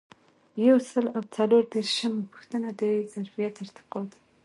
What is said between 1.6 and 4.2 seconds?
دیرشمه پوښتنه د ظرفیت ارتقا ده.